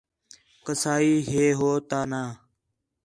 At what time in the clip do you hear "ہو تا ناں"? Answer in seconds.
1.59-2.29